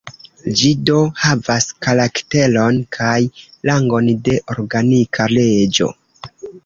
[0.59, 3.13] Ĝi do havas karakteron kaj
[3.71, 5.93] rangon de "organika leĝo".